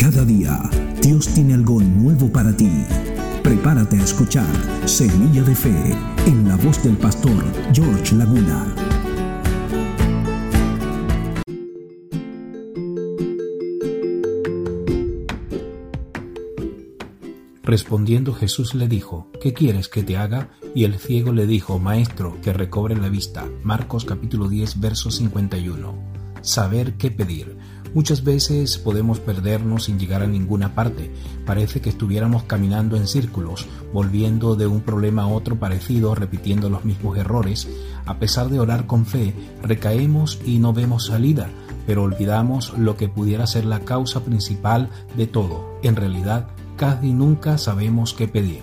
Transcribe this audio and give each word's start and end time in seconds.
Cada 0.00 0.24
día 0.24 0.60
Dios 1.02 1.26
tiene 1.34 1.54
algo 1.54 1.80
nuevo 1.80 2.30
para 2.30 2.56
ti. 2.56 2.70
Prepárate 3.42 3.96
a 3.96 4.04
escuchar 4.04 4.46
Semilla 4.84 5.42
de 5.42 5.56
Fe 5.56 5.74
en 6.24 6.46
la 6.46 6.54
voz 6.54 6.84
del 6.84 6.96
pastor 6.96 7.44
George 7.72 8.14
Laguna. 8.14 8.72
Respondiendo 17.64 18.32
Jesús 18.34 18.76
le 18.76 18.86
dijo, 18.86 19.32
¿qué 19.42 19.52
quieres 19.52 19.88
que 19.88 20.04
te 20.04 20.16
haga? 20.16 20.50
Y 20.76 20.84
el 20.84 20.94
ciego 21.00 21.32
le 21.32 21.48
dijo, 21.48 21.80
Maestro, 21.80 22.40
que 22.40 22.52
recobre 22.52 22.96
la 22.96 23.08
vista. 23.08 23.48
Marcos 23.64 24.04
capítulo 24.04 24.48
10, 24.48 24.78
verso 24.78 25.10
51. 25.10 26.18
Saber 26.40 26.94
qué 26.94 27.10
pedir. 27.10 27.58
Muchas 27.94 28.22
veces 28.22 28.78
podemos 28.78 29.18
perdernos 29.18 29.84
sin 29.84 29.98
llegar 29.98 30.22
a 30.22 30.26
ninguna 30.26 30.74
parte. 30.74 31.10
Parece 31.46 31.80
que 31.80 31.88
estuviéramos 31.88 32.42
caminando 32.44 32.96
en 32.96 33.06
círculos, 33.06 33.66
volviendo 33.92 34.56
de 34.56 34.66
un 34.66 34.80
problema 34.80 35.22
a 35.22 35.28
otro 35.28 35.58
parecido, 35.58 36.14
repitiendo 36.14 36.68
los 36.68 36.84
mismos 36.84 37.16
errores. 37.16 37.68
A 38.04 38.18
pesar 38.18 38.48
de 38.50 38.60
orar 38.60 38.86
con 38.86 39.06
fe, 39.06 39.34
recaemos 39.62 40.38
y 40.44 40.58
no 40.58 40.72
vemos 40.72 41.06
salida, 41.06 41.48
pero 41.86 42.02
olvidamos 42.02 42.76
lo 42.76 42.96
que 42.96 43.08
pudiera 43.08 43.46
ser 43.46 43.64
la 43.64 43.80
causa 43.80 44.20
principal 44.20 44.90
de 45.16 45.26
todo. 45.26 45.78
En 45.82 45.96
realidad, 45.96 46.48
casi 46.76 47.12
nunca 47.12 47.56
sabemos 47.56 48.12
qué 48.12 48.28
pedir. 48.28 48.60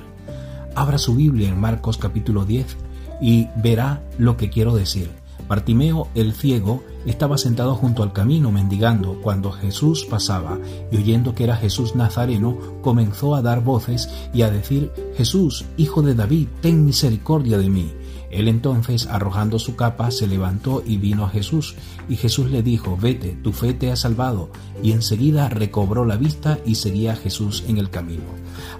Abra 0.76 0.98
su 0.98 1.16
Biblia 1.16 1.50
en 1.50 1.60
Marcos 1.60 1.98
capítulo 1.98 2.46
10 2.46 2.78
y 3.22 3.48
verá 3.56 4.04
lo 4.18 4.38
que 4.38 4.50
quiero 4.50 4.76
decir. 4.76 5.10
Bartimeo 5.48 6.08
el 6.16 6.34
ciego 6.34 6.84
estaba 7.06 7.38
sentado 7.38 7.76
junto 7.76 8.02
al 8.02 8.14
camino 8.14 8.52
mendigando 8.52 9.22
cuando 9.22 9.52
Jesús 9.52 10.06
pasaba 10.10 10.58
y 10.92 10.98
oyendo 10.98 11.36
que 11.36 11.44
era 11.44 11.56
Jesús 11.56 11.96
Nazareno 11.96 12.58
comenzó 12.82 13.36
a 13.36 13.44
dar 13.44 13.64
voces 13.64 14.10
y 14.34 14.42
a 14.42 14.50
decir 14.50 14.92
Jesús, 15.16 15.66
hijo 15.78 16.02
de 16.02 16.16
David, 16.16 16.48
ten 16.62 16.84
misericordia 16.84 17.60
de 17.60 17.70
mí. 17.70 17.94
Él 18.32 18.50
entonces, 18.50 19.08
arrojando 19.08 19.60
su 19.60 19.76
capa, 19.78 20.12
se 20.12 20.28
levantó 20.28 20.84
y 20.86 20.98
vino 20.98 21.24
a 21.24 21.30
Jesús, 21.30 21.76
y 22.10 22.18
Jesús 22.18 22.52
le 22.52 22.64
dijo, 22.64 22.98
Vete, 23.00 23.38
tu 23.42 23.54
fe 23.54 23.74
te 23.74 23.92
ha 23.92 23.96
salvado, 23.96 24.50
y 24.84 24.92
enseguida 24.92 25.48
recobró 25.48 26.04
la 26.04 26.18
vista 26.18 26.60
y 26.66 26.76
seguía 26.76 27.14
a 27.14 27.16
Jesús 27.16 27.64
en 27.68 27.78
el 27.78 27.90
camino. 27.90 28.24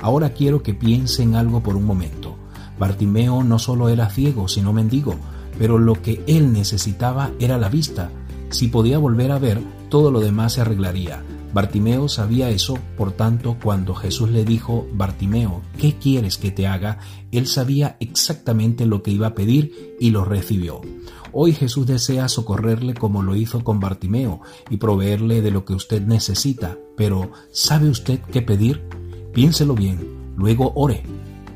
Ahora 0.02 0.32
quiero 0.32 0.62
que 0.62 0.74
piense 0.74 1.24
en 1.24 1.36
algo 1.36 1.64
por 1.64 1.78
un 1.78 1.86
momento. 1.86 2.36
Bartimeo 2.78 3.44
no 3.44 3.58
solo 3.58 3.88
era 3.88 4.10
ciego, 4.10 4.50
sino 4.50 4.74
mendigo, 4.74 5.16
pero 5.58 5.78
lo 5.78 6.02
que 6.02 6.24
él 6.28 6.54
necesitaba 6.54 7.32
era 7.40 7.58
la 7.58 7.70
vista. 7.70 8.12
Si 8.50 8.68
podía 8.68 8.98
volver 8.98 9.32
a 9.32 9.40
ver, 9.40 9.62
todo 9.90 10.12
lo 10.12 10.20
demás 10.20 10.54
se 10.54 10.62
arreglaría. 10.62 11.24
Bartimeo 11.56 12.10
sabía 12.10 12.50
eso, 12.50 12.78
por 12.98 13.14
tanto, 13.14 13.56
cuando 13.64 13.96
Jesús 13.96 14.30
le 14.30 14.44
dijo, 14.44 14.86
Bartimeo, 14.92 15.62
¿qué 15.78 15.94
quieres 15.94 16.38
que 16.38 16.52
te 16.52 16.68
haga? 16.68 17.00
Él 17.32 17.48
sabía 17.48 17.96
exactamente 18.02 18.86
lo 18.86 19.02
que 19.02 19.12
iba 19.12 19.28
a 19.28 19.36
pedir 19.36 19.96
y 19.98 20.10
lo 20.10 20.26
recibió. 20.26 20.82
Hoy 21.32 21.54
Jesús 21.54 21.88
desea 21.88 22.28
socorrerle 22.28 22.94
como 22.94 23.24
lo 23.24 23.38
hizo 23.38 23.64
con 23.64 23.80
Bartimeo 23.80 24.42
y 24.70 24.78
proveerle 24.78 25.42
de 25.42 25.52
lo 25.52 25.64
que 25.64 25.74
usted 25.74 26.02
necesita, 26.02 26.78
pero 26.98 27.32
¿sabe 27.52 27.90
usted 27.90 28.20
qué 28.32 28.42
pedir? 28.42 28.84
Piénselo 29.34 29.76
bien, 29.76 30.34
luego 30.36 30.74
ore. 30.76 31.04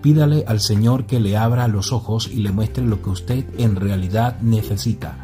Pídale 0.02 0.45
al 0.47 0.59
Señor 0.59 1.05
que 1.05 1.19
le 1.19 1.36
abra 1.36 1.67
los 1.67 1.92
ojos 1.92 2.30
y 2.31 2.38
le 2.38 2.52
muestre 2.52 2.86
lo 2.86 3.02
que 3.02 3.09
usted 3.09 3.45
en 3.58 3.75
realidad 3.75 4.39
necesita. 4.41 5.17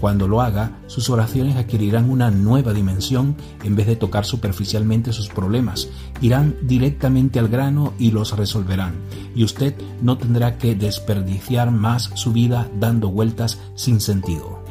Cuando 0.00 0.26
lo 0.26 0.40
haga, 0.40 0.78
sus 0.88 1.10
oraciones 1.10 1.56
adquirirán 1.56 2.10
una 2.10 2.30
nueva 2.32 2.72
dimensión 2.72 3.36
en 3.62 3.76
vez 3.76 3.86
de 3.86 3.94
tocar 3.94 4.24
superficialmente 4.24 5.12
sus 5.12 5.28
problemas. 5.28 5.90
Irán 6.20 6.56
directamente 6.62 7.38
al 7.38 7.46
grano 7.46 7.92
y 8.00 8.10
los 8.10 8.36
resolverán. 8.36 8.94
Y 9.36 9.44
usted 9.44 9.74
no 10.00 10.18
tendrá 10.18 10.58
que 10.58 10.74
desperdiciar 10.74 11.70
más 11.70 12.10
su 12.14 12.32
vida 12.32 12.68
dando 12.80 13.10
vueltas 13.10 13.60
sin 13.76 14.00
sentido. 14.00 14.64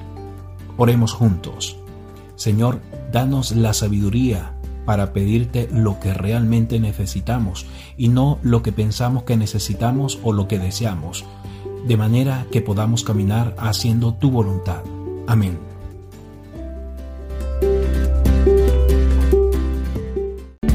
Oremos 0.75 1.13
juntos. 1.13 1.77
Señor, 2.35 2.81
danos 3.13 3.55
la 3.55 3.73
sabiduría 3.73 4.55
para 4.85 5.13
pedirte 5.13 5.69
lo 5.71 5.99
que 5.99 6.13
realmente 6.13 6.79
necesitamos 6.79 7.65
y 7.97 8.07
no 8.09 8.39
lo 8.41 8.63
que 8.63 8.71
pensamos 8.71 9.23
que 9.23 9.37
necesitamos 9.37 10.19
o 10.23 10.33
lo 10.33 10.47
que 10.47 10.59
deseamos, 10.59 11.25
de 11.87 11.97
manera 11.97 12.45
que 12.51 12.61
podamos 12.61 13.03
caminar 13.03 13.55
haciendo 13.57 14.13
tu 14.13 14.31
voluntad. 14.31 14.81
Amén. 15.27 15.57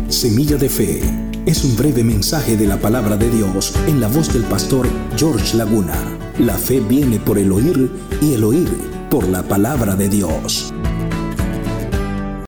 Semilla 0.08 0.56
de 0.56 0.68
Fe 0.68 1.00
es 1.46 1.62
un 1.64 1.76
breve 1.76 2.02
mensaje 2.02 2.56
de 2.56 2.66
la 2.66 2.78
palabra 2.78 3.16
de 3.16 3.30
Dios 3.30 3.74
en 3.86 4.00
la 4.00 4.08
voz 4.08 4.32
del 4.32 4.42
pastor 4.44 4.88
George 5.16 5.56
Laguna. 5.56 5.94
La 6.38 6.54
fe 6.54 6.80
viene 6.80 7.20
por 7.20 7.38
el 7.38 7.52
oír 7.52 7.90
y 8.20 8.32
el 8.32 8.42
oír 8.42 8.68
por 9.10 9.28
la 9.28 9.42
palabra 9.42 9.94
de 9.94 10.08
Dios. 10.08 10.74